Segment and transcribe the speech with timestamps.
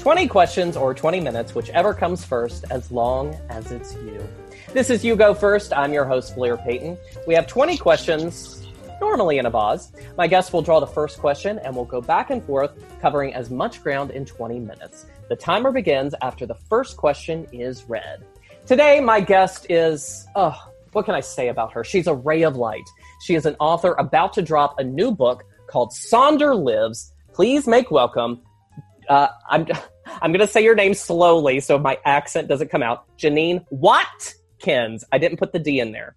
[0.00, 4.26] Twenty questions or twenty minutes, whichever comes first, as long as it's you.
[4.72, 5.72] This is You Go First.
[5.72, 6.98] I'm your host, Blair Payton.
[7.26, 8.66] We have 20 questions,
[9.00, 9.92] normally in a vase.
[10.16, 13.48] My guest will draw the first question and we'll go back and forth, covering as
[13.48, 15.06] much ground in 20 minutes.
[15.28, 18.24] The timer begins after the first question is read.
[18.66, 20.54] Today, my guest is, oh,
[20.92, 21.82] what can I say about her?
[21.84, 22.88] She's a ray of light.
[23.20, 27.12] She is an author about to drop a new book called Sonder Lives.
[27.32, 28.42] Please make welcome.
[29.08, 29.66] Uh, I'm,
[30.22, 33.04] I'm going to say your name slowly so my accent doesn't come out.
[33.18, 35.04] Janine Watkins.
[35.12, 36.16] I didn't put the D in there.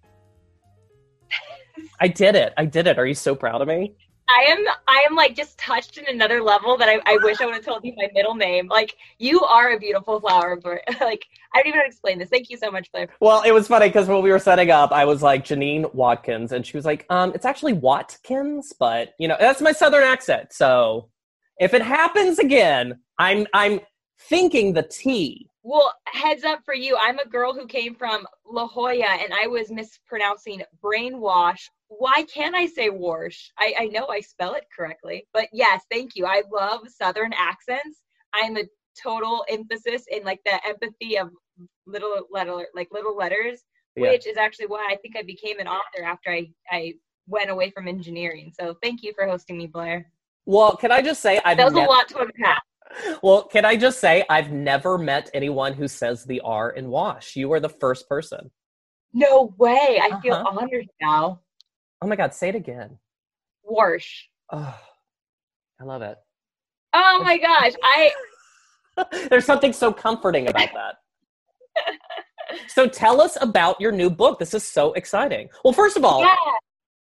[2.00, 2.52] I did it.
[2.56, 2.98] I did it.
[2.98, 3.94] Are you so proud of me?
[4.32, 7.46] I am I am like just touched in another level that I, I wish I
[7.46, 8.66] would have told you my middle name.
[8.66, 12.18] Like you are a beautiful flower, but like I don't even know how to explain
[12.18, 12.30] this.
[12.30, 13.08] Thank you so much, Blair.
[13.20, 16.52] Well, it was funny because when we were setting up, I was like Janine Watkins,
[16.52, 20.52] and she was like, um, it's actually Watkins, but you know, that's my southern accent.
[20.52, 21.10] So
[21.58, 23.80] if it happens again, I'm I'm
[24.18, 25.46] thinking the T.
[25.64, 26.96] Well, heads up for you.
[27.00, 31.68] I'm a girl who came from La Jolla and I was mispronouncing brainwash.
[31.98, 33.50] Why can't I say wash?
[33.58, 35.26] I, I know I spell it correctly.
[35.32, 36.26] But yes, thank you.
[36.26, 38.02] I love Southern accents.
[38.34, 38.64] I'm a
[39.02, 41.30] total emphasis in like the empathy of
[41.86, 43.62] little letter like little letters,
[43.96, 44.10] yeah.
[44.10, 46.94] which is actually why I think I became an author after I, I
[47.26, 48.52] went away from engineering.
[48.58, 50.10] So thank you for hosting me, Blair.
[50.44, 52.62] Well, can I just say I've that was a lot to unpack
[53.22, 57.36] well, can I just say I've never met anyone who says the R in wash.
[57.36, 58.50] You are the first person.
[59.12, 60.00] No way.
[60.02, 60.20] I uh-huh.
[60.20, 61.40] feel honored now.
[62.02, 62.98] Oh my god, say it again.
[63.62, 64.28] Wash.
[64.50, 64.76] Oh,
[65.80, 66.18] I love it.
[66.92, 67.72] Oh my gosh.
[67.84, 68.10] I
[69.30, 70.96] There's something so comforting about that.
[72.66, 74.40] so tell us about your new book.
[74.40, 75.48] This is so exciting.
[75.64, 76.34] Well, first of all, yeah.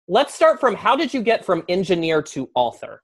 [0.09, 3.01] let's start from how did you get from engineer to author?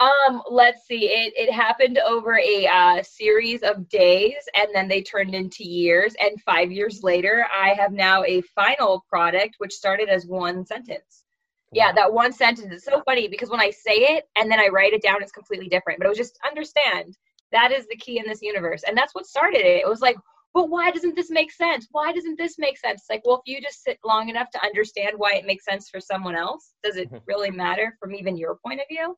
[0.00, 1.10] Um, let's see.
[1.10, 6.14] It it happened over a uh, series of days, and then they turned into years.
[6.20, 11.24] And five years later, I have now a final product, which started as one sentence.
[11.72, 14.68] Yeah, that one sentence is so funny because when I say it and then I
[14.68, 15.98] write it down, it's completely different.
[15.98, 17.16] But it was just understand
[17.52, 19.82] that is the key in this universe, and that's what started it.
[19.82, 20.16] It was like,
[20.54, 21.88] but why doesn't this make sense?
[21.92, 23.02] Why doesn't this make sense?
[23.02, 25.90] It's like, well, if you just sit long enough to understand why it makes sense
[25.90, 27.22] for someone else, does it mm-hmm.
[27.26, 29.16] really matter from even your point of view?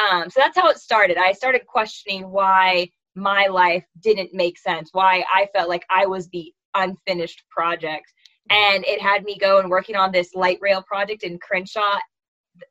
[0.00, 1.16] Um, so that's how it started.
[1.16, 6.28] I started questioning why my life didn't make sense, why I felt like I was
[6.28, 8.12] the unfinished project.
[8.50, 11.98] And it had me go and working on this light rail project in Crenshaw,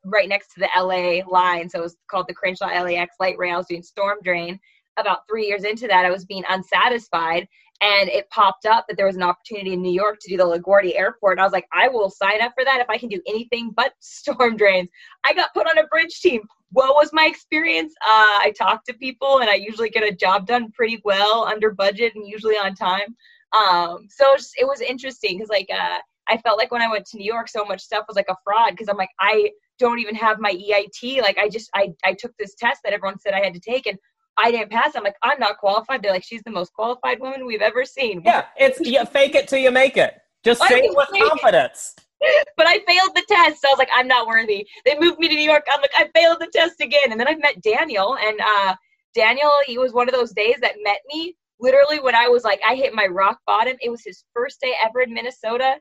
[0.04, 1.68] right next to the LA line.
[1.68, 3.54] So it was called the Crenshaw LAX light rail.
[3.54, 4.58] I was doing storm drain.
[4.98, 7.46] About three years into that, I was being unsatisfied
[7.80, 10.44] and it popped up that there was an opportunity in New York to do the
[10.44, 11.34] LaGuardia Airport.
[11.34, 13.72] And I was like, I will sign up for that if I can do anything
[13.74, 14.88] but storm drains.
[15.24, 16.42] I got put on a bridge team
[16.72, 17.92] what was my experience?
[18.02, 21.72] Uh, I talk to people and I usually get a job done pretty well under
[21.72, 23.16] budget and usually on time.
[23.52, 25.98] Um, so it was, it was interesting because like uh,
[26.28, 28.36] I felt like when I went to New York, so much stuff was like a
[28.44, 31.20] fraud because I'm like I don't even have my EIT.
[31.20, 33.86] Like I just I I took this test that everyone said I had to take
[33.86, 33.98] and
[34.36, 34.92] I didn't pass.
[34.94, 36.02] I'm like I'm not qualified.
[36.02, 38.22] They're like she's the most qualified woman we've ever seen.
[38.24, 40.14] Yeah, it's you fake it till you make it.
[40.44, 41.94] Just say it with confidence.
[41.98, 42.04] It
[42.56, 43.62] but I failed the test.
[43.62, 44.66] So I was like, I'm not worthy.
[44.84, 45.66] They moved me to New York.
[45.70, 47.10] I'm like, I failed the test again.
[47.10, 48.74] And then I met Daniel, and uh,
[49.14, 52.60] Daniel, he was one of those days that met me literally when I was like,
[52.66, 53.76] I hit my rock bottom.
[53.80, 55.76] It was his first day ever in Minnesota.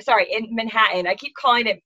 [0.00, 1.06] Sorry, in Manhattan.
[1.06, 1.80] I keep calling it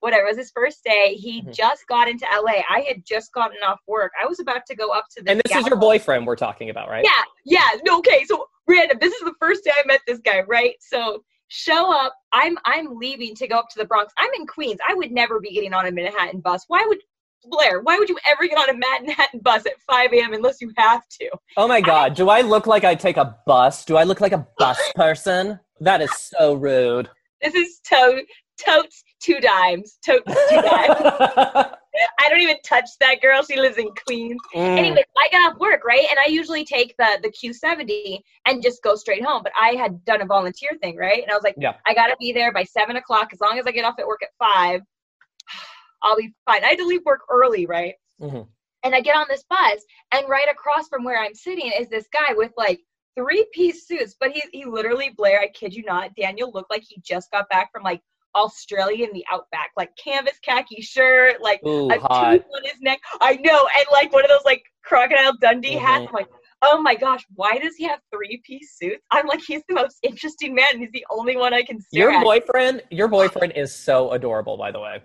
[0.00, 0.26] whatever.
[0.26, 1.14] It was his first day.
[1.14, 1.52] He mm-hmm.
[1.52, 2.62] just got into LA.
[2.70, 4.12] I had just gotten off work.
[4.20, 5.32] I was about to go up to the.
[5.32, 7.04] And this is your boyfriend we're talking about, right?
[7.04, 7.80] Yeah, yeah.
[7.84, 8.98] No, Okay, so random.
[9.00, 10.74] This is the first day I met this guy, right?
[10.80, 12.14] So show up.
[12.32, 14.12] I'm i'm leaving to go up to the bronx.
[14.18, 14.78] I'm in queens.
[14.88, 16.64] I would never be getting on a manhattan bus.
[16.68, 16.98] Why would
[17.44, 20.72] blair why would you ever get on a manhattan bus at 5 a.m unless you
[20.76, 21.30] have to?
[21.56, 22.12] Oh my god.
[22.12, 23.84] I, do i look like i take a bus?
[23.84, 25.58] Do i look like a bus person?
[25.80, 27.08] That is so rude.
[27.42, 28.24] This is tote
[28.58, 29.98] totes two dimes.
[30.04, 31.74] Totes two dimes
[32.20, 33.42] I don't even touch that girl.
[33.42, 34.40] She lives in Queens.
[34.54, 34.78] Mm.
[34.78, 36.06] Anyways, I got off work, right?
[36.10, 39.42] And I usually take the the Q70 and just go straight home.
[39.42, 41.22] But I had done a volunteer thing, right?
[41.22, 41.74] And I was like, yeah.
[41.86, 43.30] I gotta be there by seven o'clock.
[43.32, 44.80] As long as I get off at work at five,
[46.02, 46.64] I'll be fine.
[46.64, 47.94] I had to leave work early, right?
[48.20, 48.42] Mm-hmm.
[48.84, 49.82] And I get on this bus,
[50.14, 52.80] and right across from where I'm sitting is this guy with like
[53.16, 54.14] three piece suits.
[54.18, 57.48] But he he literally Blair, I kid you not, Daniel looked like he just got
[57.48, 58.00] back from like
[58.38, 62.32] Australia in the outback, like canvas khaki shirt, like Ooh, a hot.
[62.32, 63.00] tooth on his neck.
[63.20, 65.84] I know, and like one of those like crocodile Dundee mm-hmm.
[65.84, 66.06] hats.
[66.08, 66.28] I'm like,
[66.62, 69.02] oh my gosh, why does he have three piece suits?
[69.10, 70.78] I'm like, he's the most interesting man.
[70.78, 71.98] He's the only one I can see.
[71.98, 72.22] Your at.
[72.22, 75.02] boyfriend, your boyfriend is so adorable, by the way.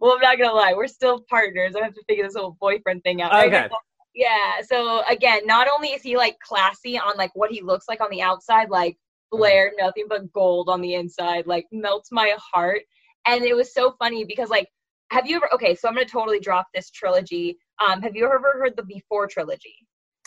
[0.00, 1.74] well, I'm not gonna lie, we're still partners.
[1.76, 3.34] I have to figure this whole boyfriend thing out.
[3.46, 3.68] Okay.
[4.14, 4.60] Yeah.
[4.68, 8.10] So again, not only is he like classy on like what he looks like on
[8.10, 8.98] the outside, like
[9.32, 12.82] Blair, nothing but gold on the inside, like melts my heart.
[13.26, 14.68] And it was so funny because like,
[15.10, 15.48] have you ever?
[15.54, 17.58] Okay, so I'm gonna totally drop this trilogy.
[17.84, 19.74] Um, have you ever heard the Before trilogy?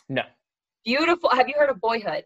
[0.09, 0.23] No.
[0.83, 1.29] Beautiful.
[1.31, 2.23] Have you heard of Boyhood?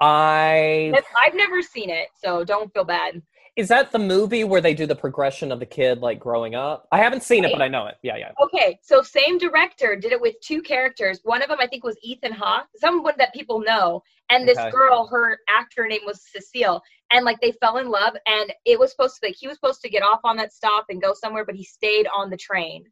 [0.00, 3.22] I I've never seen it, so don't feel bad.
[3.56, 6.88] Is that the movie where they do the progression of the kid like growing up?
[6.90, 7.96] I haven't seen it, but I know it.
[8.02, 8.32] Yeah, yeah.
[8.42, 11.20] Okay, so same director did it with two characters.
[11.22, 14.70] One of them I think was Ethan Hawke, someone that people know, and this Okay.
[14.70, 18.16] girl, her actor name was Cecile, and like they fell in love.
[18.26, 20.86] And it was supposed to like he was supposed to get off on that stop
[20.88, 22.84] and go somewhere, but he stayed on the train.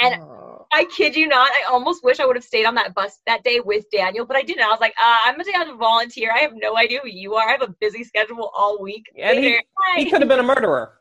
[0.00, 0.66] And Oh.
[0.72, 3.44] I kid you not, I almost wish I would have stayed on that bus that
[3.44, 4.64] day with Daniel, but I didn't.
[4.64, 6.32] I was like, uh, I'm gonna have to volunteer.
[6.34, 7.48] I have no idea who you are.
[7.48, 9.04] I have a busy schedule all week.
[9.16, 9.62] And he- Later.
[9.96, 11.00] He could have been a murderer.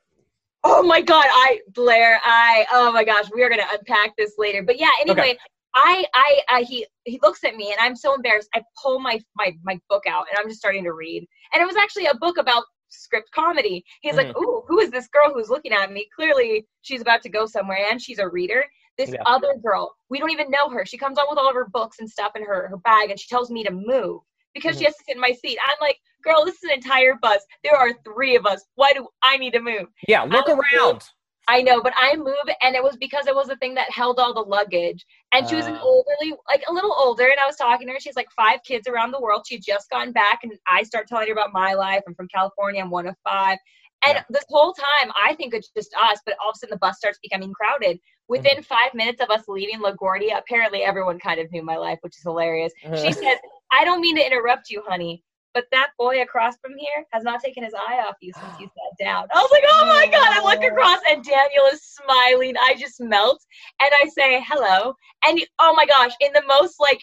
[0.64, 4.64] Oh my god, I Blair, I oh my gosh, we are gonna unpack this later.
[4.64, 5.38] But yeah, anyway,
[5.76, 8.50] I I uh, he he looks at me and I'm so embarrassed.
[8.56, 11.28] I pull my my my book out and I'm just starting to read.
[11.54, 13.84] And it was actually a book about script comedy.
[14.02, 16.08] He's like, "Ooh, who is this girl who's looking at me?
[16.16, 18.66] Clearly, she's about to go somewhere and she's a reader."
[18.98, 19.24] This Yeah.
[19.26, 20.86] other girl, we don't even know her.
[20.86, 23.20] She comes on with all of her books and stuff in her her bag and
[23.20, 24.22] she tells me to move
[24.54, 24.86] because she mm-hmm.
[24.86, 25.58] has to sit in my seat.
[25.66, 27.46] I'm like, "Girl, this is an entire bus.
[27.64, 28.66] There are 3 of us.
[28.76, 31.04] Why do I need to move?" Yeah, look I- around.
[31.48, 34.20] I know, but I move, and it was because it was the thing that held
[34.20, 35.06] all the luggage.
[35.32, 35.80] And she was an ah.
[35.80, 38.00] elderly, like a little older, and I was talking to her.
[38.00, 39.46] She's like five kids around the world.
[39.48, 42.02] She'd just gotten back, and I start telling her about my life.
[42.08, 42.82] I'm from California.
[42.82, 43.60] I'm one of five.
[44.04, 44.24] And Yeah.
[44.30, 46.98] this whole time, I think it's just us, but all of a sudden the bus
[46.98, 48.00] starts becoming crowded.
[48.27, 48.62] Within mm-hmm.
[48.62, 52.24] five minutes of us leaving LaGuardia, apparently everyone kind of knew my life, which is
[52.24, 52.74] hilarious.
[52.81, 53.12] She uh-huh.
[53.12, 53.38] said,
[53.72, 55.24] I don't mean to interrupt you, honey,
[55.56, 58.68] but that boy across from here has not taken his eye off you since you
[59.00, 59.25] sat down.
[59.33, 60.27] I was like, oh my God.
[60.33, 62.56] I look across and Daniel is smiling.
[62.62, 63.42] I just melt.
[63.81, 64.94] And I say, hello.
[65.25, 67.01] And oh my gosh, in the most like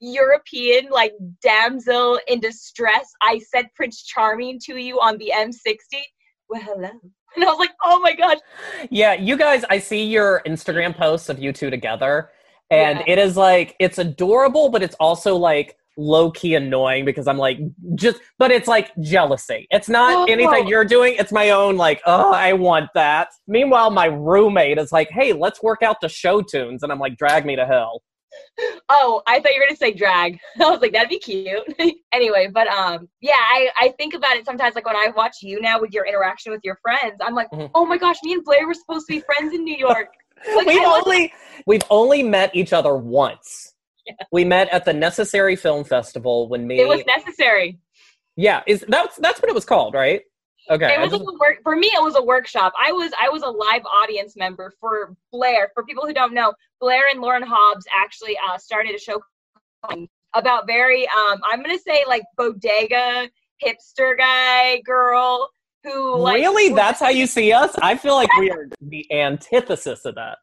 [0.00, 5.76] European, like damsel in distress, I said Prince Charming to you on the M60.
[6.48, 6.90] Well, hello.
[7.36, 8.38] And I was like, oh my gosh.
[8.90, 12.30] Yeah, you guys, I see your Instagram posts of you two together,
[12.70, 13.04] and Yeah.
[13.14, 17.58] it is like it's adorable, but it's also like low key annoying because I'm like
[17.96, 19.66] just, but it's like jealousy.
[19.70, 20.32] It's not Oh.
[20.32, 21.14] anything you're doing.
[21.18, 23.28] It's my own like, oh, I want that.
[23.46, 27.16] Meanwhile, my roommate is like, hey, let's work out the show tunes, and I'm like,
[27.16, 28.02] drag me to hell.
[28.88, 30.38] Oh, I thought you were gonna say drag.
[30.60, 31.62] I was like, that'd be cute.
[32.12, 34.74] anyway, but um, yeah, I I think about it sometimes.
[34.74, 37.70] Like when I watch you now with your interaction with your friends, I'm like, Mhm.
[37.74, 40.08] oh my gosh, me and Blair were supposed to be friends in New York.
[40.56, 41.32] Like, we've I only
[41.66, 43.74] we've only met each other once.
[44.32, 46.80] We met at the Necessary Film Festival when me.
[46.80, 47.78] it was necessary.
[48.36, 50.22] yeah, is that's that's what it was called, right?
[50.70, 50.94] Okay.
[50.94, 51.88] It was just- like a work for me.
[51.88, 52.72] It was a workshop.
[52.80, 55.70] I was I was a live audience member for Blair.
[55.74, 59.20] For people who don't know, Blair and Lauren Hobbs actually uh, started a show
[60.34, 63.28] about very um I'm gonna say like bodega
[63.62, 65.48] hipster guy girl
[65.82, 66.72] who like really?
[66.72, 67.74] That's how you see us?
[67.82, 70.38] I feel like we are the antithesis of that.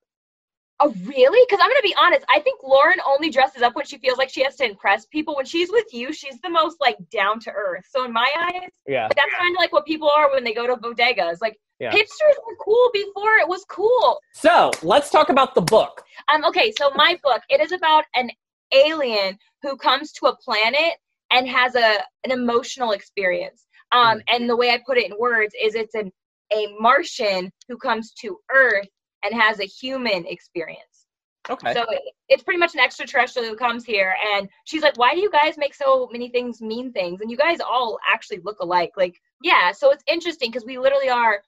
[0.81, 1.45] Oh, really?
[1.47, 2.25] Because I'm gonna be honest.
[2.29, 5.35] I think Lauren only dresses up when she feels like she has to impress people.
[5.35, 7.85] When she's with you, she's the most like down to earth.
[7.89, 9.09] So in my eyes, Yeah.
[9.09, 11.39] that's kind of like what people are when they go to bodegas.
[11.41, 11.91] Like Yeah.
[11.91, 14.19] hipsters were cool before it was cool.
[14.33, 16.03] So let's talk about the book.
[16.31, 16.45] Um.
[16.45, 16.71] Okay.
[16.79, 18.29] So my book it is about an
[18.71, 20.93] alien who comes to a planet
[21.31, 23.65] and has a an emotional experience.
[23.91, 24.21] Um.
[24.29, 26.11] And the way I put it in words is it's an
[26.53, 28.87] a Martian who comes to Earth
[29.23, 31.07] and has a human experience.
[31.49, 31.73] Okay.
[31.73, 35.19] So it, it's pretty much an extraterrestrial who comes here, and she's like, "Why do
[35.19, 37.21] you guys make so many things mean things?
[37.21, 39.71] And you guys all actually look alike." Like, yeah.
[39.71, 41.41] So it's interesting because we literally are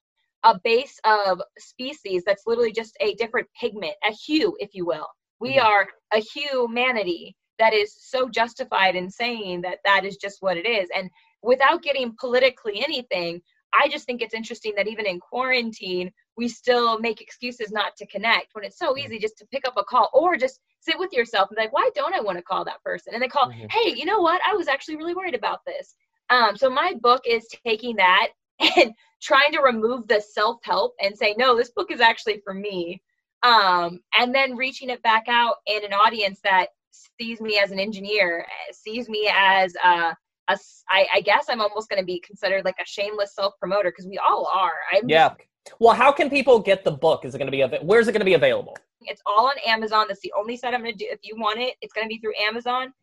[0.43, 5.07] a base of species that's literally just a different pigment, a hue, if you will.
[5.39, 5.65] We Mhm.
[5.65, 10.65] are a humanity that is so justified in saying that that is just what it
[10.65, 11.11] is, and
[11.43, 13.41] without getting politically anything.
[13.73, 18.05] I just think it's interesting that even in quarantine, we still make excuses not to
[18.07, 21.13] connect when it's so easy just to pick up a call or just sit with
[21.13, 23.13] yourself and be like, why don't I want to call that person?
[23.13, 23.71] And they call, Mhm.
[23.71, 24.41] hey, you know what?
[24.47, 25.95] I was actually really worried about this.
[26.29, 28.29] Um, so my book is taking that
[28.77, 32.53] and trying to remove the self help and say, no, this book is actually for
[32.53, 33.01] me.
[33.43, 37.79] Um, and then reaching it back out in an audience that sees me as an
[37.79, 40.13] engineer, eh, sees me as uh,
[40.51, 40.58] a,
[40.89, 44.08] I, I guess I'm almost going to be considered like a shameless self promoter because
[44.08, 44.74] we all are.
[44.93, 45.34] I'm just yeah.
[45.79, 47.25] Well, how can people get the book?
[47.25, 48.75] Is it going to be av- where's it going to be available?
[49.01, 50.05] It's all on Amazon.
[50.08, 51.08] That's the only site I'm going to do.
[51.10, 52.93] If you want it, it's going to be through Amazon.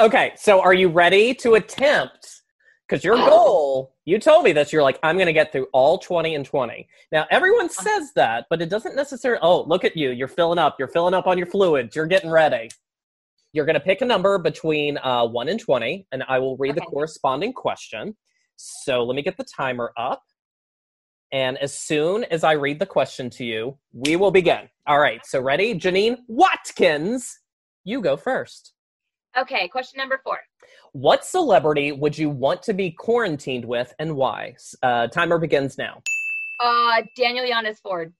[0.00, 2.42] Okay, so are you ready to attempt
[2.88, 4.72] Because your goal, you told me this.
[4.72, 6.88] you're like, I'm going to get through all 20 and 20.
[7.12, 7.82] Now, everyone uh-huh.
[7.82, 9.40] says that, but it doesn't necessarily.
[9.42, 10.10] Oh, look at you.
[10.10, 10.76] You're filling up.
[10.78, 11.96] You're filling up on your fluids.
[11.96, 12.68] You're getting ready.
[13.52, 16.74] You're going to pick a number between uh, 1 and 20, and I will read
[16.74, 18.16] the corresponding question.
[18.56, 20.22] So let me get the timer up.
[21.32, 24.68] And as soon as I read the question to you, we will begin.
[24.86, 25.24] All right.
[25.24, 25.74] So, ready?
[25.74, 27.38] Janine Watkins,
[27.84, 28.72] you go first.
[29.36, 30.38] Okay, question number four.
[30.92, 34.56] What celebrity would you want to be quarantined with and why?
[34.82, 36.02] Uh, timer begins now.
[36.60, 38.12] Uh, Daniel Giannis Ford.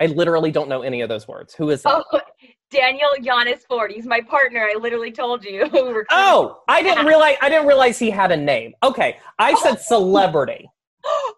[0.00, 1.54] I literally don't know any of those words.
[1.54, 2.04] Who is that?
[2.12, 2.20] Oh,
[2.70, 3.92] Daniel Giannis Ford.
[3.92, 4.66] He's my partner.
[4.70, 5.68] I literally told you.
[6.10, 7.36] Oh, I didn't realize.
[7.42, 8.74] I didn't realize he had a name.
[8.82, 10.68] Okay, I said celebrity.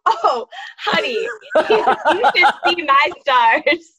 [0.06, 0.46] oh,
[0.78, 3.92] honey, you should see my stars.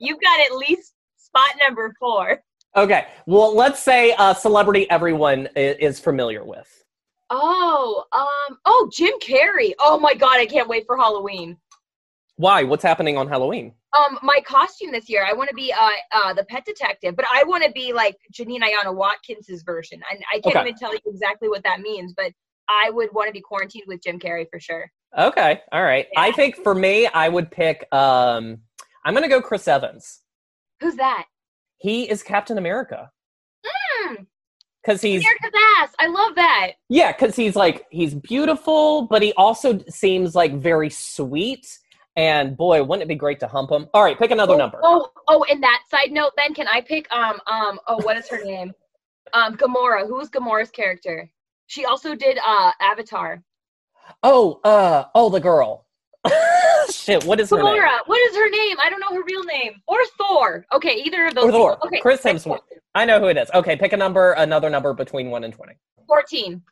[0.00, 2.42] You've got at least spot number four.
[2.76, 6.84] Okay, well, let's say a celebrity everyone is familiar with.
[7.30, 9.72] Oh, um, oh, Jim Carrey.
[9.80, 11.56] Oh my God, I can't wait for Halloween.
[12.36, 12.64] Why?
[12.64, 13.72] What's happening on Halloween?
[13.96, 17.24] Um, my costume this year, I want to be uh, uh, the pet detective, but
[17.32, 20.00] I want to be like Janine Ayana Watkins's version.
[20.10, 20.68] And I can't Okay.
[20.68, 22.32] even tell you exactly what that means, but
[22.68, 24.90] I would want to be quarantined with Jim Carrey for sure.
[25.16, 26.06] Okay, all right.
[26.16, 27.86] I think for me, I would pick.
[27.92, 28.58] Um,
[29.04, 30.22] I'm gonna go Chris Evans.
[30.80, 31.26] Who's that?
[31.78, 33.10] He is Captain America
[33.64, 34.14] Hmm,
[34.82, 35.90] because he's America's ass.
[36.00, 36.72] I love that.
[36.88, 41.78] Yeah, because he's like he's beautiful, but he also seems like very sweet.
[42.16, 43.88] And boy, wouldn't it be great to hump him?
[43.92, 44.80] All right, pick another oh, number.
[44.82, 48.28] Oh, oh, and that side note, then can I pick um um oh what is
[48.28, 48.72] her name?
[49.32, 50.06] Um Gamora.
[50.06, 51.30] Who's Gamora's character?
[51.66, 53.42] She also did uh Avatar.
[54.22, 55.86] Oh, uh, oh, the girl.
[56.90, 57.66] Shit, what is her name?
[57.66, 57.98] Gamora.
[58.06, 58.76] What is her name?
[58.82, 59.74] I don't know her real name.
[59.86, 60.66] Or Thor.
[60.72, 61.44] Okay, either of those.
[61.44, 61.86] Or Thor.
[61.86, 62.60] Okay, Chris Hemsworth.
[62.94, 63.50] I know who it is.
[63.54, 65.74] Okay, pick a number, another number between one and twenty.
[66.06, 66.62] Fourteen.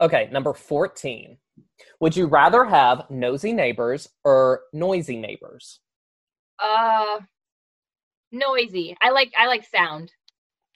[0.00, 1.38] Okay, number fourteen.
[2.00, 5.80] Would you rather have nosy neighbors or noisy neighbors?
[6.58, 7.20] Uh,
[8.30, 8.96] noisy.
[9.00, 10.12] I like I like sound.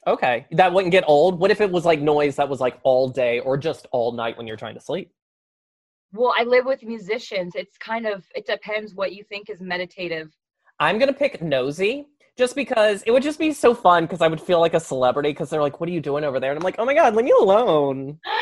[0.07, 1.41] Okay, that wouldn't get old.
[1.41, 4.37] What if it was like noise that was like all day or just all night
[4.37, 5.11] when you're trying to sleep?
[6.13, 7.55] Well, I live with musicians.
[7.57, 10.33] It's kind of it depends what you think is meditative.
[10.79, 12.07] I'm gonna pick nosy
[12.39, 15.31] just because it would just be so fun because I would feel like a celebrity
[15.31, 17.17] because they're like, "What are you doing over there?" And I'm like, "Oh my god,
[17.17, 18.21] leave me alone."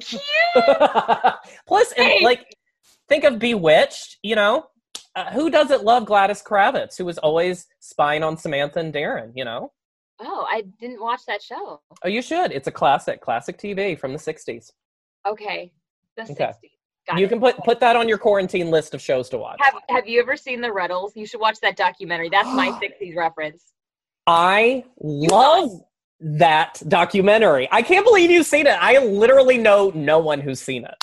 [0.00, 0.20] Cute!
[1.66, 2.24] Plus, and, Hey.
[2.24, 2.54] like,
[3.08, 4.18] think of Bewitched.
[4.22, 4.66] You know,
[5.16, 9.32] uh, who doesn't love Gladys Kravitz, who was always spying on Samantha and Darrin?
[9.34, 9.72] You know,
[10.20, 11.80] Oh, I didn't watch that show.
[12.04, 12.52] oh, you should.
[12.52, 14.70] It's a classic, classic TV from the '60s.
[15.26, 15.72] Okay,
[16.16, 16.34] the Okay.
[16.34, 16.54] 60s.
[17.08, 17.28] Got you it.
[17.28, 19.58] can put put that on your quarantine list of shows to watch.
[19.60, 21.10] Have Have you ever seen the Rutles?
[21.14, 22.28] You should watch that documentary.
[22.30, 22.68] That's my
[23.02, 23.72] 60s reference.
[24.26, 25.70] I love
[26.24, 27.68] that documentary.
[27.70, 28.76] I can't believe you've seen it.
[28.80, 30.94] I literally know no one who's seen it.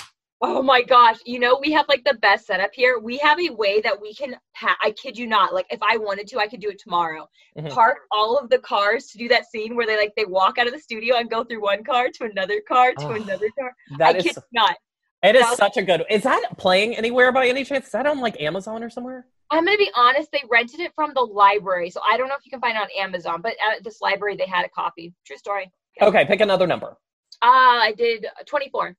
[0.44, 1.18] Oh my gosh!
[1.24, 2.98] You know we have like the best setup here.
[2.98, 4.34] We have a way that we can.
[4.56, 5.54] Ha- I kid you not.
[5.54, 7.28] Like if I wanted to, I could do it tomorrow.
[7.56, 7.70] Mhm.
[7.70, 10.66] Park all of the cars to do that scene where they like they walk out
[10.66, 13.72] of the studio and go through one car to another car to Oh, another car.
[13.98, 14.74] That I is kid you not.
[15.22, 16.04] it is was- such a good.
[16.10, 17.86] Is that playing anywhere by any chance?
[17.86, 19.26] Is that on like Amazon or somewhere?
[19.52, 20.32] I'm gonna be honest.
[20.32, 22.80] They rented it from the library, so I don't know if you can find it
[22.80, 23.42] on Amazon.
[23.42, 25.12] But at this library, they had a copy.
[25.26, 25.70] True story.
[26.00, 26.96] Okay, pick another number.
[27.42, 28.96] Uh, I did 24.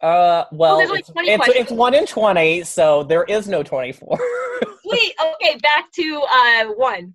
[0.00, 4.18] Uh, well, it's, it's, it's one in twenty, so there is no twenty-four.
[4.84, 7.14] Wait, okay, back to uh one.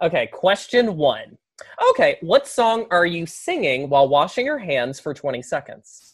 [0.00, 1.36] okay, question one.
[1.90, 6.13] Okay, what song are you singing while washing your hands for twenty seconds?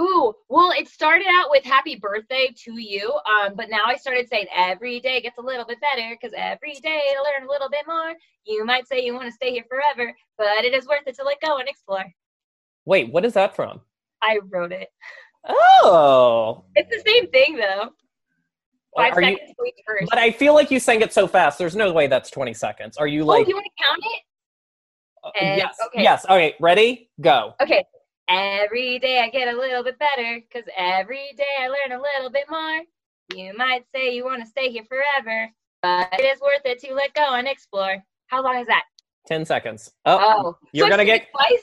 [0.00, 4.28] Ooh, well, it started out with "Happy Birthday to You," um, but now I started
[4.28, 7.68] saying every day gets a little bit better because every day to learn a little
[7.68, 8.14] bit more.
[8.44, 11.24] You might say you want to stay here forever, but it is worth it to
[11.24, 12.04] let go and explore.
[12.84, 13.80] Wait, what is that from?
[14.22, 14.88] I wrote it.
[15.48, 17.90] Oh, It's the same thing though.
[18.96, 19.36] Five are you?
[19.36, 20.08] seconds each verse.
[20.10, 21.58] But I feel like you sang it so fast.
[21.58, 22.96] There's no way that's 20 seconds.
[22.96, 23.36] Are you like.
[23.36, 23.48] oh, like?
[23.48, 24.22] you want to count it?
[25.24, 25.76] uh, yes.
[25.86, 26.02] okay.
[26.02, 26.24] Yes.
[26.24, 26.54] Okay.
[26.60, 27.10] Ready?
[27.20, 27.54] Go.
[27.60, 27.84] Okay.
[28.28, 32.30] Every day I get a little bit better because every day I learn a little
[32.30, 32.80] bit more.
[33.34, 35.48] You might say you want to stay here forever,
[35.82, 38.02] but it is worth it to let go and explore.
[38.26, 38.84] How long is that?
[39.28, 39.92] 10 seconds.
[40.04, 41.62] Oh, Oh, you're gonna get- twice.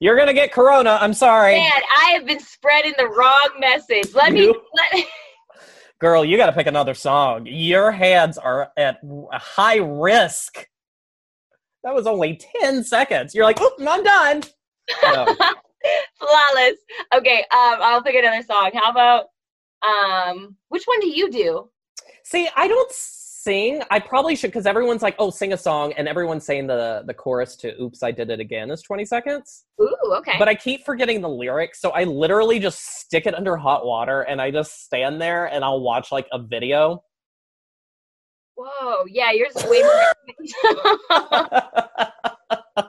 [0.00, 0.98] you're gonna get Corona.
[1.00, 1.70] I'm sorry, Man,
[2.02, 4.14] I have been spreading the wrong message.
[4.14, 4.44] Let me.
[4.44, 5.04] You- Let,
[5.98, 6.24] girl.
[6.24, 7.46] You got to pick another song.
[7.46, 8.98] Your hands are at
[9.32, 10.66] a high risk.
[11.84, 13.34] That was only 10 seconds.
[13.34, 14.42] You're like, oh, I'm done.
[15.02, 15.36] No.
[16.18, 16.76] flawless.
[17.14, 18.70] Okay, um, I'll pick another song.
[18.74, 19.26] How about
[19.86, 21.68] um, which one do you do?
[22.24, 23.82] See, I don't sing.
[23.90, 27.14] I probably should because everyone's like, "Oh, sing a song," and everyone's saying the the
[27.14, 29.64] chorus to "Oops, I Did It Again" is twenty seconds.
[29.80, 30.36] Ooh, okay.
[30.38, 34.22] But I keep forgetting the lyrics, so I literally just stick it under hot water
[34.22, 37.02] and I just stand there and I'll watch like a video.
[38.56, 40.12] Whoa, yeah, yours is way more.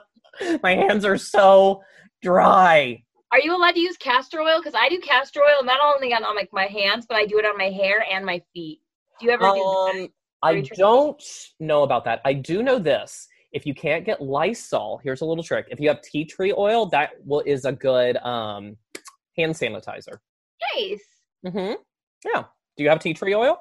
[0.62, 1.82] My hands are so
[2.22, 3.02] dry.
[3.32, 4.58] Are you allowed to use castor oil?
[4.58, 7.38] Because I do castor oil not only on, on like my hands, but I do
[7.38, 8.80] it on my hair and my feet.
[9.20, 10.00] Do you ever do that?
[10.00, 10.08] Um,
[10.42, 11.22] I don't
[11.60, 12.20] know about that.
[12.24, 13.28] I do know this.
[13.52, 15.66] If you can't get Lysol, here's a little trick.
[15.70, 18.76] If you have tea tree oil, that will, is a good um,
[19.36, 20.18] hand sanitizer.
[20.76, 21.02] Nice.
[21.46, 21.74] Mm-hmm.
[22.24, 22.44] Yeah.
[22.76, 23.60] Do you have tea tree oil?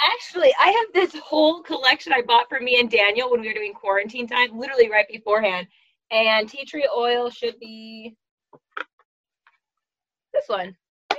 [0.00, 3.54] Actually, I have this whole collection I bought for me and Daniel when we were
[3.54, 5.66] doing quarantine time, literally right beforehand.
[6.10, 8.16] And tea tree oil should be
[10.32, 10.74] this one.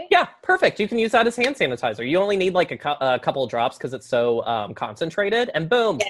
[0.09, 0.79] Yeah, perfect.
[0.79, 2.07] You can use that as hand sanitizer.
[2.09, 5.51] You only need like a, cu- a couple of drops because it's so um, concentrated,
[5.53, 5.99] and boom.
[5.99, 6.07] Yeah.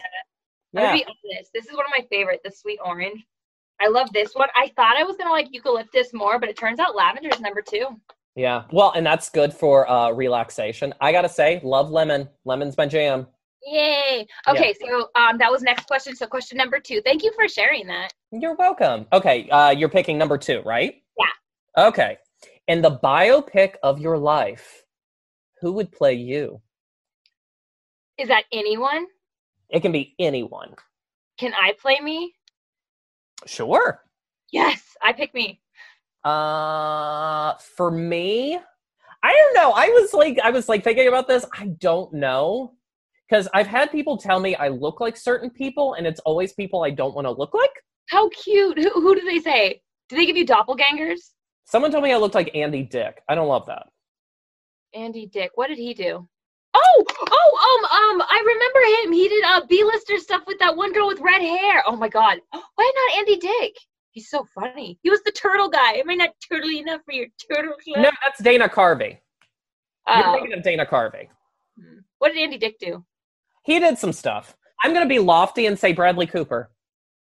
[0.76, 1.52] I'm gonna be honest.
[1.54, 3.26] This is one of my favorite, the sweet orange.
[3.82, 4.50] I love this one.
[4.56, 7.62] I thought I was gonna like eucalyptus more, but it turns out lavender is number
[7.62, 7.88] two.
[8.36, 8.64] Yeah.
[8.72, 10.94] Well, and that's good for uh, relaxation.
[11.02, 12.30] I gotta say, love lemon.
[12.46, 13.28] Lemon's my jam.
[13.66, 14.26] Yay!
[14.48, 16.16] Okay, so um, that was next question.
[16.16, 17.02] So question number two.
[17.04, 18.14] Thank you for sharing that.
[18.32, 19.08] You're welcome.
[19.12, 21.02] Okay, uh, you're picking number two, right?
[21.18, 21.86] Yeah.
[21.88, 22.18] Okay.
[22.68, 24.86] In the biopic of your life,
[25.62, 26.62] who would play you?
[28.20, 29.08] Is that anyone?
[29.70, 30.76] It can be anyone.
[31.40, 32.36] Can I play me?
[33.48, 34.04] Sure.
[34.52, 35.60] Yes, I pick me.
[36.24, 38.60] Uh, for me,
[39.24, 39.72] I don't know.
[39.72, 41.46] I was like, I was like thinking about this.
[41.58, 42.74] I don't know
[43.28, 46.84] because I've had people tell me I look like certain people, and it's always people
[46.84, 47.72] I don't want to look like.
[48.10, 48.78] How cute.
[48.78, 49.82] Who, who do they say?
[50.10, 51.20] Do they give you doppelgangers?
[51.66, 53.22] Someone told me I looked like Andy Dick.
[53.30, 53.88] I don't love that.
[54.94, 55.52] Andy Dick.
[55.56, 56.28] What did he do?
[56.74, 59.14] Oh, oh, um, um, I remember him.
[59.14, 61.84] He did uh B-lister stuff with that one girl with red hair.
[61.86, 62.40] Oh my god.
[62.52, 63.74] Why not Andy Dick?
[64.12, 64.98] He's so funny.
[65.04, 65.94] He was the turtle guy.
[65.94, 68.04] Am I not turtly enough for your turtle club?
[68.04, 69.18] No, that's Dana Carvey.
[70.08, 70.34] You're Oh.
[70.34, 71.28] thinking of Dana Carvey.
[72.18, 73.06] What did Andy Dick do?
[73.64, 74.56] He did some stuff.
[74.84, 76.72] I'm gonna be lofty and say Bradley Cooper.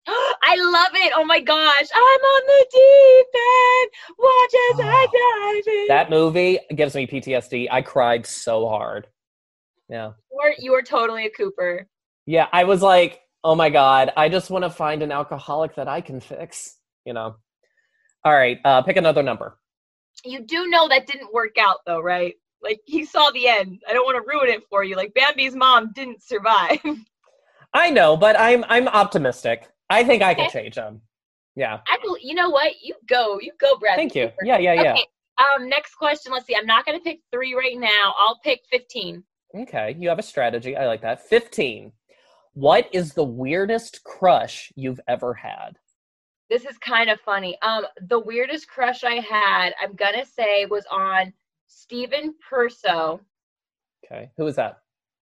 [0.42, 1.12] I love it.
[1.14, 1.86] Oh my gosh.
[1.94, 3.90] I'm on the deep end.
[4.18, 5.86] Watch as I dive in.
[5.88, 7.68] That movie gives me PTSD.
[7.70, 9.06] I cried so hard.
[9.88, 10.12] Yeah.
[10.32, 11.86] You are, you are totally a Cooper.
[12.26, 15.88] Yeah, I was like, oh my God, I just want to find an alcoholic that
[15.88, 17.36] I can fix, you know?
[18.24, 19.58] All right, uh, pick another number.
[20.24, 22.34] You do know that didn't work out though, right?
[22.62, 23.82] Like he saw the end.
[23.88, 24.96] I don't want to ruin it for you.
[24.96, 26.80] Like Bambi's mom didn't survive.
[27.72, 29.68] I know, but I'm I'm optimistic.
[29.90, 30.62] I think I can Okay.
[30.62, 31.00] change them.
[31.54, 31.80] Yeah.
[31.88, 32.80] I bel you know what?
[32.82, 33.40] You go.
[33.40, 33.96] You go, Brad.
[33.96, 34.30] Thank you.
[34.42, 34.92] Yeah, yeah, yeah.
[34.92, 35.06] Okay.
[35.38, 36.32] Um, next question.
[36.32, 36.54] Let's see.
[36.56, 38.14] I'm not gonna pick three right now.
[38.18, 39.24] I'll pick fifteen.
[39.54, 40.76] Okay, you have a strategy.
[40.76, 41.26] I like that.
[41.26, 41.90] 15.
[42.52, 45.78] What is the weirdest crush you've ever had?
[46.50, 47.56] This is kind of funny.
[47.62, 51.32] Um, the weirdest crush I had, I'm gonna say, was on
[51.66, 53.20] Stephen Perso.
[54.04, 54.30] Okay.
[54.36, 54.80] Who is that?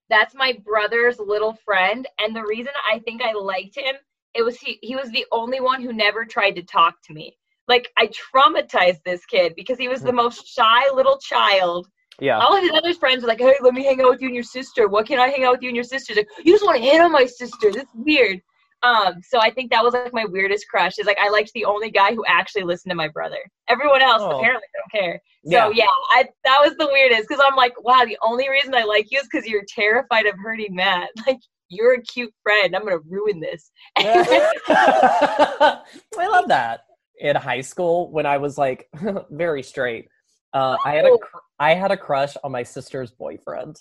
[0.09, 3.95] That's my brother's little friend, and the reason I think I liked him,
[4.35, 4.79] it was he.
[4.83, 7.37] He was the only one who never tried to talk to me.
[7.69, 11.89] Like I traumatized this kid because he was the most shy little child.
[12.21, 12.39] Yeah.
[12.39, 14.35] All of his other friends were like, "Hey, let me hang out with you and
[14.35, 14.89] your sister.
[14.89, 16.83] What can I hang out with you and your sister?" Like, you just want to
[16.83, 17.73] hit on my sister.
[17.73, 18.41] That's weird.
[18.83, 20.99] Um, so I think that was like my weirdest crush.
[20.99, 23.39] Is like I liked the only guy who actually listened to my brother.
[23.69, 24.39] Everyone else Oh.
[24.39, 25.21] apparently don't care.
[25.45, 25.71] So Yeah.
[25.75, 29.11] yeah, I that was the weirdest because I'm like, wow, the only reason I like
[29.11, 31.11] you is because you're terrified of hurting Matt.
[31.27, 32.75] Like you're a cute friend.
[32.77, 33.71] I'm gonna ruin this.
[33.99, 35.81] I
[36.19, 36.81] love that.
[37.19, 38.89] In high school, when I was like
[39.31, 40.09] very straight,
[40.53, 41.19] uh, I had a Oh.
[41.19, 43.77] cr- I had a crush on my sister's boyfriend.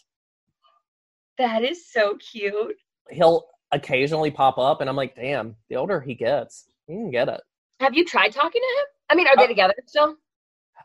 [1.38, 2.78] that is so cute.
[3.12, 5.58] He'll occasionally pop up, and I'm like, damn.
[5.70, 7.42] The older he gets, he can get it.
[7.82, 8.86] Have you tried talking to him?
[9.10, 10.16] I mean, are they Uh, together still?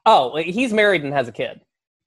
[0.06, 1.60] Oh, he's married and has a kid,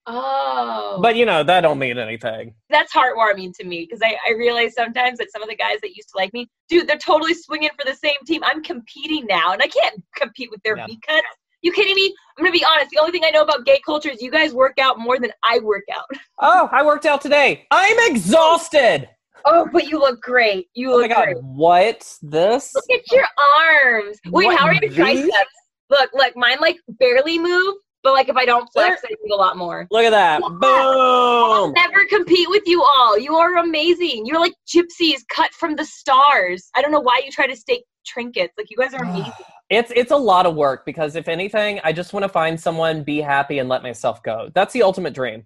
[0.05, 2.53] Oh, but you know that don't mean anything.
[2.69, 5.95] that's heartwarming to me because I, I realize sometimes that some of the guys that
[5.95, 8.41] used to like me, dude, they're totally swinging for the same team.
[8.43, 10.87] I'm competing now, and I can't compete with their Yeah.
[10.87, 11.25] V cuts.
[11.61, 12.13] You kidding me?
[12.37, 12.89] I'm gonna be honest.
[12.91, 15.31] The only thing I know about gay culture is you guys work out more than
[15.43, 16.05] I work out.
[16.45, 17.65] Oh, I worked out today.
[17.71, 19.07] I'm exhausted.
[19.45, 20.67] Oh, but you look great.
[20.73, 21.37] You look Oh my god, great.
[21.43, 22.73] what this?
[22.75, 23.25] Look at your
[23.61, 24.17] arms.
[24.25, 24.95] Wait, What, how are your these?
[24.95, 25.53] triceps?
[25.89, 29.35] Look, look, mine like barely move, but like if I don't flex, I move a
[29.35, 29.87] lot more.
[29.91, 30.41] Look at that.
[30.43, 31.73] I'll Boom.
[31.73, 33.17] never compete with you all.
[33.17, 34.25] You are amazing.
[34.25, 36.69] You're like gypsies cut from the stars.
[36.75, 38.53] I don't know why you try to stake trinkets.
[38.57, 39.31] Like you guys are amazing.
[39.69, 43.03] It's it's a lot of work because if anything, I just want to find someone,
[43.03, 44.49] be happy, and let myself go.
[44.53, 45.45] That's the ultimate dream.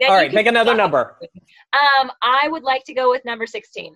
[0.00, 1.18] Then All right, pick another number.
[1.72, 3.94] Um, I would like to go with number 16.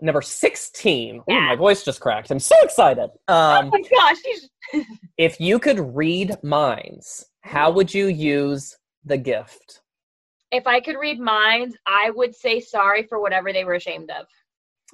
[0.00, 1.16] Number 16.
[1.16, 2.30] Ooh, my voice just cracked.
[2.30, 3.10] I'm so excited.
[3.28, 4.84] oh Um, my gosh.
[5.18, 9.80] if you could read minds, how would you use the gift?
[10.50, 14.26] If I could read minds, I would say sorry for whatever they were ashamed of.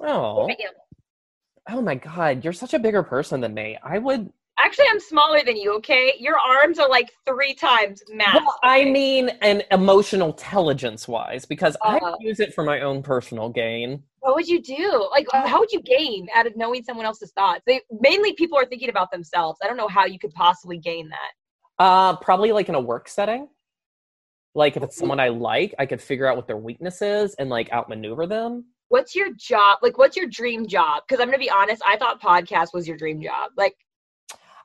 [0.01, 0.69] Oh, What about you?
[1.69, 3.77] oh my God, you're such a bigger person than me.
[3.83, 4.31] I would.
[4.57, 6.13] Actually, I'm smaller than you, okay?
[6.19, 8.35] Your arms are like three times mass.
[8.35, 12.15] Well, I mean, an emotional intelligence wise, because I Uh.
[12.19, 14.03] use it for my own personal gain.
[14.19, 15.07] what would you do?
[15.11, 17.61] Like, how would you gain out of knowing someone else's thoughts?
[17.67, 19.59] They mainly people are thinking about themselves.
[19.63, 21.31] I don't know how you could possibly gain that.
[21.77, 23.47] Uh, probably like in a work setting.
[24.53, 27.49] Like if it's someone I like, I could figure out what their weakness is and
[27.49, 28.65] like outmaneuver them.
[28.87, 29.79] What's your job?
[29.81, 31.03] Like, what's your dream job?
[31.05, 33.51] Because I'm gonna be honest, I thought podcast was your dream job.
[33.57, 33.75] Like,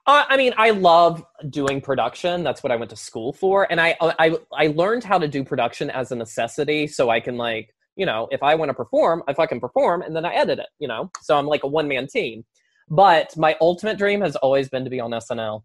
[0.07, 2.43] Uh, I mean, I love doing production.
[2.45, 5.43] That's what I went to school for, and I I I learned how to do
[5.45, 9.23] production as a necessity, so I can like you know if I want to perform,
[9.29, 10.69] I fucking perform, and then I edit it.
[10.79, 12.45] You know, so I'm like a one man team.
[12.89, 15.63] But my ultimate dream has always been to be on SNL.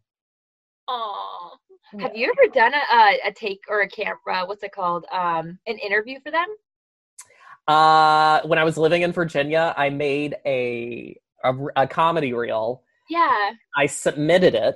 [0.87, 1.51] Oh,
[1.99, 4.45] have you ever done a, a a take or a camera?
[4.45, 5.05] What's it called?
[5.11, 6.45] Um, an interview for them?
[7.67, 12.83] Uh, when I was living in Virginia, I made a a, a comedy reel.
[13.09, 13.51] Yeah.
[13.77, 14.75] I submitted it,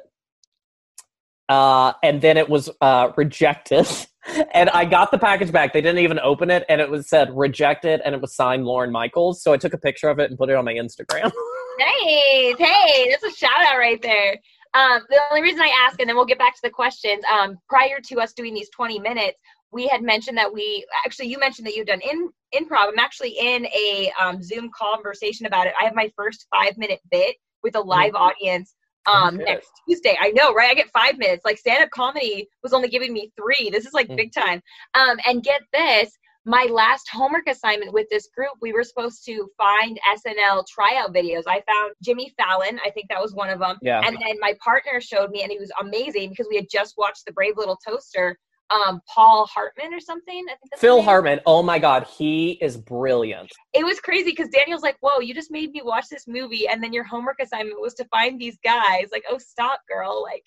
[1.50, 3.88] uh, and then it was uh, rejected.
[4.54, 5.74] and I got the package back.
[5.74, 8.92] They didn't even open it, and it was said rejected, and it was signed Lorne
[8.92, 9.42] Michaels.
[9.44, 11.32] So I took a picture of it and put it on my Instagram.
[11.80, 12.58] Nice.
[12.58, 14.38] Hey, that's a shout out right there.
[14.74, 17.24] Um, the only reason I ask, and then we'll get back to the questions.
[17.32, 19.40] Um, prior to us doing these 20 minutes,
[19.72, 22.88] we had mentioned that we actually you mentioned that you've done in improv.
[22.88, 25.74] I'm actually in a um, Zoom conversation about it.
[25.80, 29.44] I have my first five minute bit with a live audience um Okay.
[29.46, 30.18] next Tuesday.
[30.20, 30.72] I know, right?
[30.72, 31.46] I get five minutes.
[31.46, 33.70] Like stand up comedy was only giving me three.
[33.70, 34.18] This is like Mm.
[34.18, 34.62] big time.
[34.94, 39.48] Um, and get this, my last homework assignment with this group, we were supposed to
[39.58, 41.44] find SNL tryout videos.
[41.48, 42.80] I found Jimmy Fallon.
[42.86, 43.78] I think that was one of them.
[43.82, 44.02] yeah.
[44.04, 47.26] And then my partner showed me, and he was amazing because we had just watched
[47.26, 48.38] The Brave Little Toaster.
[48.72, 50.46] Um, Paul Hartman or something.
[50.48, 51.02] I think that's Phil.
[51.02, 51.40] Hartman.
[51.48, 53.52] Oh my God, he is brilliant.
[53.74, 56.84] It was crazy because Daniel's like, "Whoa, you just made me watch this movie, and
[56.84, 60.22] then your homework assignment was to find these guys." Like, oh, stop, girl.
[60.22, 60.44] Like,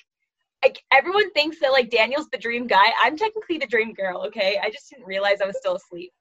[0.62, 2.92] like everyone thinks that like Daniel's the dream guy.
[3.03, 4.22] I'm technically the dream girl.
[4.27, 6.12] Okay, I just didn't realize I was still asleep.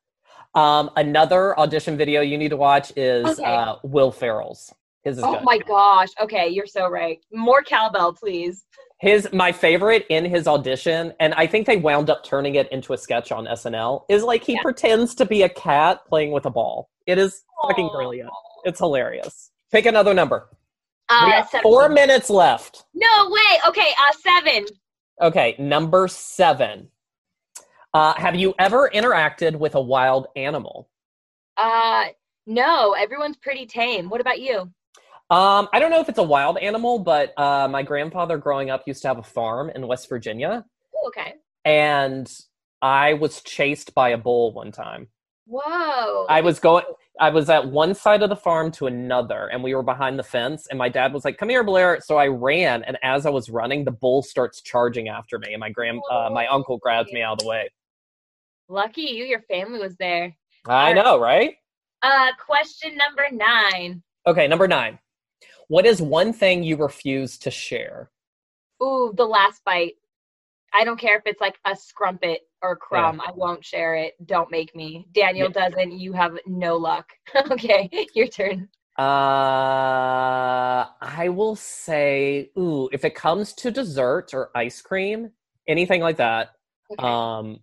[0.55, 3.43] Um, another audition video you need to watch is Okay.
[3.55, 4.73] uh, Will Ferrell's.
[5.03, 5.43] His is Oh good.
[5.43, 6.09] my gosh.
[6.19, 7.19] Okay, you're so right.
[7.31, 8.65] More cowbell, please.
[8.99, 12.93] His my favorite in his audition, and I think they wound up turning it into
[12.93, 14.05] a sketch on SNL.
[14.09, 14.61] Is like he Yeah.
[14.61, 16.89] pretends to be a cat playing with a ball.
[17.07, 18.29] It is fucking brilliant.
[18.63, 19.49] It's hilarious.
[19.71, 20.49] Pick another number.
[21.11, 22.85] Uh, four minutes left.
[22.93, 23.59] No way.
[23.67, 24.65] Okay, uh, seven.
[25.21, 26.87] Okay, number seven.
[27.93, 30.89] Uh, have you ever interacted with a wild animal?
[31.57, 32.05] Uh,
[32.47, 32.93] no.
[32.93, 34.09] Everyone's pretty tame.
[34.09, 34.71] What about you?
[35.29, 38.83] Um, I don't know if it's a wild animal, but uh, my grandfather growing up
[38.85, 41.35] used to have a farm in West Virginia, Ooh, okay.
[41.63, 42.29] and
[42.81, 45.07] I was chased by a bull one time.
[45.45, 46.25] Whoa.
[46.27, 46.83] I was going.
[47.21, 50.23] I was at one side of the farm to another, and we were behind the
[50.23, 50.65] fence.
[50.71, 53.47] And my dad was like, "Come here, Blair." So I ran, and as I was
[53.49, 57.21] running, the bull starts charging after me, and my grand, uh, my uncle grabs me
[57.21, 57.69] out of the way.
[58.67, 59.25] Lucky you.
[59.25, 60.35] Your family was there.
[60.67, 61.55] I know, right?
[62.01, 64.01] Uh, question number nine.
[64.25, 64.97] Okay, number nine.
[65.67, 68.09] What is one thing you refuse to share?
[68.81, 69.93] Ooh, the last bite.
[70.73, 73.19] I don't care if it's like a scrumpet or crumb.
[73.21, 74.13] I won't share it.
[74.25, 75.05] Don't make me.
[75.13, 75.91] Daniel doesn't.
[75.99, 77.09] You have no luck.
[77.51, 78.69] okay, your turn.
[78.97, 85.31] Uh, I will say, ooh, if it comes to dessert or ice cream,
[85.67, 86.51] anything like that,
[86.91, 87.07] Okay.
[87.07, 87.59] um,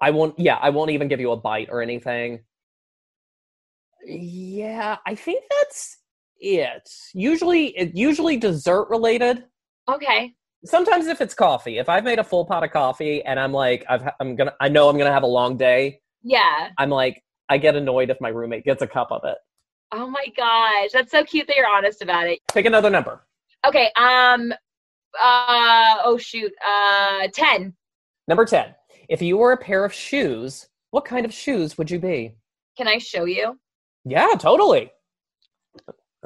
[0.00, 0.38] I won't.
[0.38, 2.40] Yeah, I won't even give you a bite or anything.
[4.04, 5.98] Yeah, I think that's
[6.38, 6.88] it.
[7.14, 9.44] Usually, it usually dessert related.
[9.88, 10.34] okay.
[10.66, 13.84] Sometimes if it's coffee, if I've made a full pot of coffee and I'm like,
[13.88, 16.00] I've, I'm gonna, I know I'm gonna have a long day.
[16.22, 16.70] Yeah.
[16.78, 19.38] I'm like, I get annoyed if my roommate gets a cup of it.
[19.92, 22.40] Oh my gosh, that's so cute that you're honest about it.
[22.52, 23.24] Pick another number.
[23.64, 23.90] Okay.
[23.96, 24.52] Um.
[25.20, 25.96] Uh.
[26.04, 26.52] Oh shoot.
[26.66, 27.28] Uh.
[27.32, 27.74] Ten.
[28.28, 28.74] Number 10.
[29.08, 32.34] If you were a pair of shoes, what kind of shoes would you be?
[32.76, 33.58] Can I show you?
[34.04, 34.90] Yeah, totally.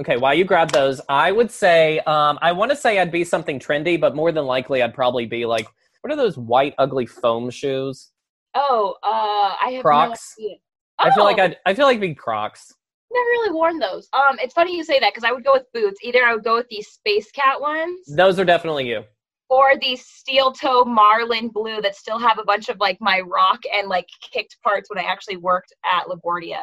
[0.01, 3.23] Okay, while you grab those, I would say, um, I want to say I'd be
[3.25, 5.67] something trendy, but more than likely I'd probably be like,
[6.01, 8.11] what are those white, ugly foam shoes?
[8.55, 8.95] Oh.
[9.03, 9.55] Uh.
[9.63, 10.35] I have Crocs.
[10.39, 10.57] No idea.
[10.99, 12.73] I feel like Oh, I'd, I feel like it'd be Crocs.
[13.13, 14.09] never really worn those.
[14.15, 14.39] Um.
[14.41, 16.01] It's funny you say that because I would go with boots.
[16.03, 17.99] Either I would go with these space cat ones.
[18.17, 19.05] Those are definitely you.
[19.51, 23.61] or these steel toe marlin blue that still have a bunch of like my rock
[23.75, 26.63] and like kicked parts when I actually worked at LaGuardia.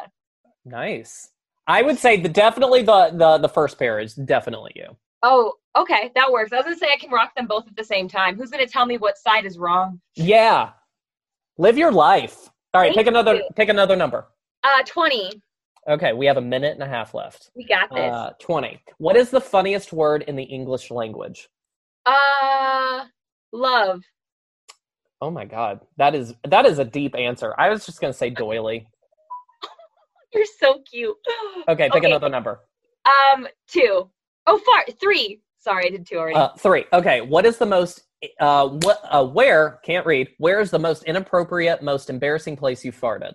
[0.64, 1.30] Nice.
[1.68, 4.96] I would say the definitely the the the first pair is definitely you.
[5.22, 6.52] Oh, okay, that works.
[6.52, 8.36] I was gonna say I can rock them both at the same time.
[8.36, 10.00] Who's gonna tell me what side is wrong?
[10.16, 10.70] Yeah.
[11.58, 12.50] Live your life.
[12.72, 13.48] All right, Thank pick another you.
[13.54, 14.26] pick another number.
[14.64, 15.42] Uh, twenty.
[15.88, 17.50] Okay, we have a minute and a half left.
[17.56, 18.12] We got this.
[18.12, 18.78] Uh, 20.
[18.98, 21.48] What is the funniest word in the English language?
[22.04, 23.04] Uh,
[23.52, 24.02] love.
[25.22, 25.80] Oh my god.
[25.96, 27.54] That is that is a deep answer.
[27.58, 28.86] I was just going to say doily.
[30.34, 31.16] You're so cute.
[31.68, 32.06] Okay, pick Okay.
[32.06, 32.60] another number.
[33.04, 34.10] Um, two.
[34.46, 35.42] Oh, far three.
[35.58, 36.36] Sorry, I did two already.
[36.36, 36.84] Uh, 3.
[36.92, 38.02] Okay, what is the most
[38.40, 40.28] uh what uh where can't read.
[40.38, 43.32] Where is the most inappropriate, most embarrassing place you farted?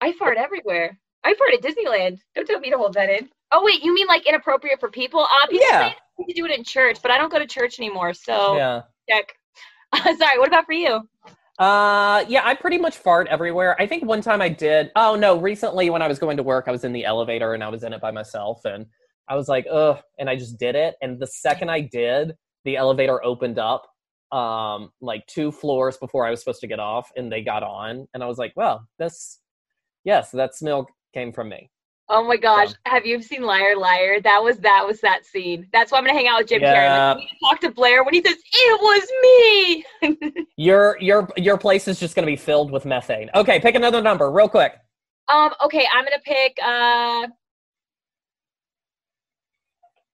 [0.00, 0.98] I fart everywhere.
[1.24, 2.18] I fart at Disneyland.
[2.34, 3.28] Don't tell me to hold that in.
[3.50, 5.26] Oh wait, you mean like inappropriate for people?
[5.42, 5.92] Obviously, Yeah.
[6.18, 8.12] you do it in church, but I don't go to church anymore.
[8.14, 8.82] So Yeah.
[9.08, 9.34] check.
[10.18, 10.38] Sorry.
[10.38, 11.08] What about for you?
[11.58, 13.80] Uh, yeah, I pretty much fart everywhere.
[13.80, 14.90] I think one time I did.
[14.96, 17.62] Oh no, recently when I was going to work, I was in the elevator and
[17.62, 18.86] I was in it by myself, and
[19.28, 20.96] I was like, ugh, and I just did it.
[21.00, 23.86] And the second I did, the elevator opened up,
[24.32, 28.08] um, like two floors before I was supposed to get off, and they got on,
[28.14, 29.38] and I was like, well, this,
[30.02, 31.70] yes, that smell came from me.
[32.08, 34.20] Oh my gosh, have you seen Liar Liar?
[34.20, 35.66] That was that was that scene.
[35.72, 36.72] That's why I'm gonna hang out with Jim Carrey.
[36.84, 37.12] Yeah.
[37.12, 40.44] Like, need to talk to Blair when he says it was me.
[40.56, 43.30] Your your your place is just to be filled with methane.
[43.34, 44.74] Okay, pick another number, real quick.
[45.28, 45.52] um.
[45.64, 47.26] Okay, I'm gonna pick uh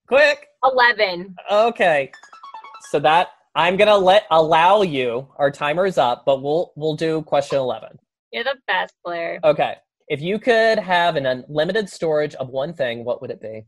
[0.07, 0.47] Quick.
[0.65, 1.37] eleven.
[1.51, 2.11] Okay.
[2.91, 5.29] So that I'm gonna let allow you.
[5.37, 7.99] Our timer is up, but we'll we'll do question eleven.
[8.33, 9.41] You're the best, Blair.
[9.45, 9.77] Okay.
[10.11, 13.65] If you could have an unlimited storage of one thing, what would it be?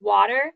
[0.00, 0.52] Water.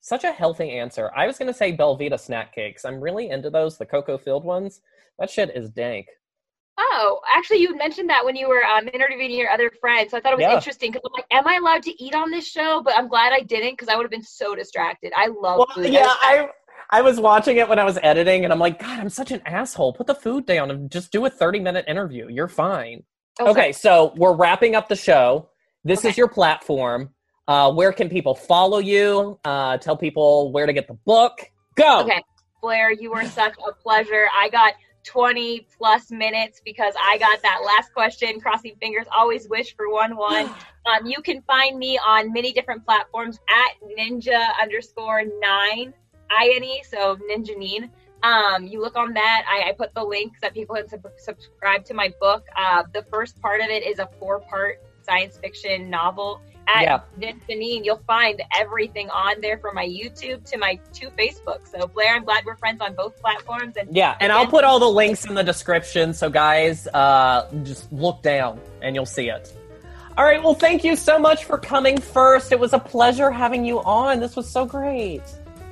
[0.00, 1.10] Such a healthy answer.
[1.14, 2.86] I was gonna say Belvita snack cakes.
[2.86, 4.80] I'm really into those, the cocoa filled ones.
[5.18, 6.06] That shit is dank.
[6.78, 10.20] Oh, actually, you mentioned that when you were um, interviewing your other friend, so I
[10.22, 10.54] thought it was Yeah.
[10.56, 12.80] interesting because I'm like, am I allowed to eat on this show?
[12.82, 15.12] But I'm glad I didn't because I would have been so distracted.
[15.14, 15.92] I love Well, food.
[15.92, 16.48] yeah, I
[16.90, 19.42] I was watching it when I was editing, and I'm like, God, I'm such an
[19.44, 19.92] asshole.
[19.92, 22.28] Put the food down and just do a 30 minute interview.
[22.30, 23.02] You're fine.
[23.40, 25.48] Oh, Okay, so we're wrapping up the show.
[25.82, 27.10] This is your platform.
[27.46, 29.38] Uh, where can people follow you?
[29.44, 31.50] Uh, tell people where to get the book.
[31.74, 32.00] Go.
[32.02, 32.22] Okay,
[32.62, 34.28] Blair, you were such a pleasure.
[34.34, 38.40] I got 20 plus minutes because I got that last question.
[38.40, 40.50] Crossing fingers, always wish for one one.
[40.86, 45.94] Um, you can find me on many different platforms at ninja underscore nine
[46.30, 47.90] ine, so ninja nine.
[48.24, 49.44] Um, you look on that.
[49.48, 52.46] I, I put the links that people can sub- subscribe to my book.
[52.56, 56.40] Uh, the first part of it is a four part science fiction novel.
[56.66, 57.00] At Yeah.
[57.20, 61.68] Ninja Nine, you'll find everything on there from my YouTube to my two Facebook.
[61.68, 63.76] So Blair, I'm glad we're friends on both platforms.
[63.76, 66.14] And Yeah, and I'll put all the links in the description.
[66.14, 69.52] So, guys, uh, just look down and you'll see it.
[70.16, 70.42] All right.
[70.42, 72.50] Well, thank you so much for coming first.
[72.52, 74.20] It was a pleasure having you on.
[74.20, 75.22] This was so great.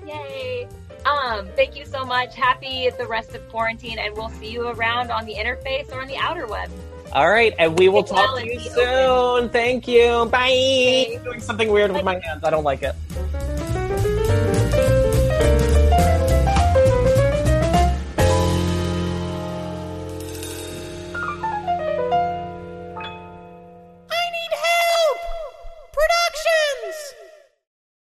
[0.06, 0.68] yay!
[1.04, 2.34] Um, thank you so much.
[2.34, 6.08] Happy the rest of quarantine, and we'll see you around on the interface or on
[6.08, 6.70] the outer web.
[7.12, 9.50] All right, and we will talk to you be soon.
[9.50, 10.26] Thank you.
[10.30, 10.48] Bye.
[10.48, 11.20] Okay.
[11.22, 12.42] Doing something weird with my hands.
[12.44, 12.94] I don't like it.